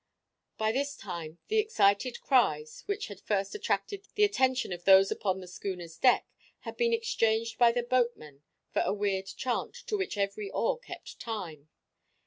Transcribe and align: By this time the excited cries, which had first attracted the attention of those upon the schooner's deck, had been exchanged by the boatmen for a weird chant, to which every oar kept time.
By 0.57 0.71
this 0.71 0.95
time 0.97 1.37
the 1.47 1.59
excited 1.59 2.21
cries, 2.21 2.81
which 2.87 3.05
had 3.05 3.19
first 3.21 3.53
attracted 3.53 4.07
the 4.15 4.23
attention 4.23 4.73
of 4.73 4.83
those 4.85 5.11
upon 5.11 5.39
the 5.41 5.47
schooner's 5.47 5.95
deck, 5.95 6.25
had 6.61 6.75
been 6.75 6.91
exchanged 6.91 7.59
by 7.59 7.71
the 7.71 7.83
boatmen 7.83 8.41
for 8.71 8.81
a 8.81 8.93
weird 8.95 9.27
chant, 9.27 9.75
to 9.85 9.95
which 9.99 10.17
every 10.17 10.49
oar 10.49 10.79
kept 10.79 11.19
time. 11.19 11.69